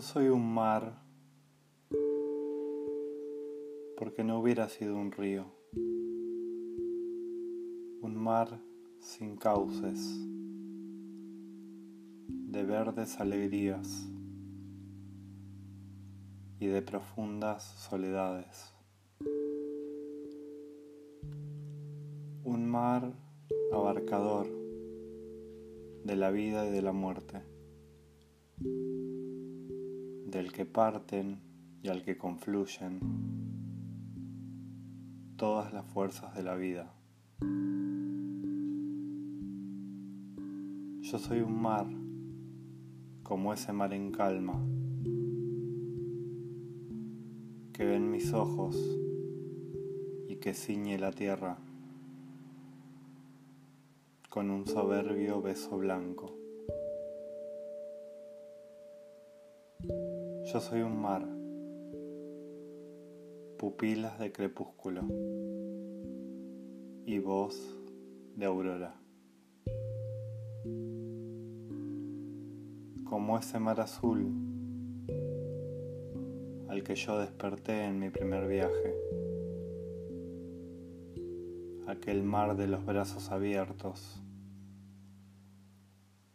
soy 0.00 0.28
un 0.28 0.54
mar 0.54 1.02
porque 3.98 4.24
no 4.24 4.40
hubiera 4.40 4.68
sido 4.68 4.96
un 4.96 5.12
río, 5.12 5.44
un 8.00 8.14
mar 8.16 8.58
sin 9.00 9.36
cauces, 9.36 10.18
de 12.28 12.62
verdes 12.64 13.20
alegrías 13.20 14.08
y 16.58 16.66
de 16.66 16.80
profundas 16.80 17.62
soledades. 17.62 18.72
Un 22.44 22.66
mar 22.66 23.12
abarcador 23.72 24.46
de 26.04 26.16
la 26.16 26.30
vida 26.30 26.66
y 26.66 26.70
de 26.70 26.82
la 26.82 26.92
muerte 26.92 27.42
del 30.32 30.50
que 30.50 30.64
parten 30.64 31.38
y 31.82 31.88
al 31.88 32.02
que 32.02 32.16
confluyen 32.16 33.00
todas 35.36 35.74
las 35.74 35.84
fuerzas 35.84 36.34
de 36.34 36.42
la 36.42 36.54
vida. 36.54 36.90
Yo 41.02 41.18
soy 41.18 41.40
un 41.40 41.60
mar, 41.60 41.86
como 43.22 43.52
ese 43.52 43.74
mar 43.74 43.92
en 43.92 44.10
calma, 44.10 44.58
que 47.74 47.84
ven 47.84 48.10
mis 48.10 48.32
ojos 48.32 48.74
y 50.28 50.36
que 50.36 50.54
ciñe 50.54 50.98
la 50.98 51.12
tierra 51.12 51.58
con 54.30 54.50
un 54.50 54.66
soberbio 54.66 55.42
beso 55.42 55.76
blanco. 55.76 56.38
Yo 60.44 60.60
soy 60.60 60.82
un 60.82 61.00
mar, 61.00 61.24
pupilas 63.58 64.18
de 64.18 64.32
crepúsculo 64.32 65.02
y 67.06 67.20
voz 67.20 67.56
de 68.34 68.44
aurora. 68.44 68.96
Como 73.04 73.38
ese 73.38 73.60
mar 73.60 73.80
azul 73.80 74.32
al 76.68 76.82
que 76.82 76.96
yo 76.96 77.18
desperté 77.18 77.84
en 77.84 78.00
mi 78.00 78.10
primer 78.10 78.48
viaje, 78.48 78.94
aquel 81.86 82.24
mar 82.24 82.56
de 82.56 82.66
los 82.66 82.84
brazos 82.84 83.30
abiertos, 83.30 84.20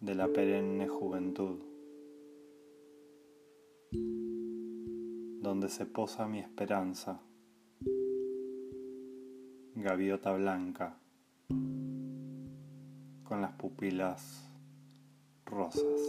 de 0.00 0.14
la 0.14 0.28
perenne 0.28 0.86
juventud. 0.86 1.75
donde 5.46 5.68
se 5.68 5.86
posa 5.86 6.26
mi 6.26 6.40
esperanza. 6.40 7.20
Gaviota 9.76 10.32
blanca, 10.32 10.98
con 13.22 13.40
las 13.40 13.52
pupilas 13.52 14.50
rosas. 15.44 16.00